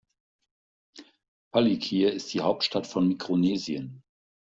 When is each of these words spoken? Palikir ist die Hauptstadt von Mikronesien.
Palikir 1.53 2.11
ist 2.11 2.33
die 2.33 2.41
Hauptstadt 2.41 2.87
von 2.87 3.07
Mikronesien. 3.07 4.01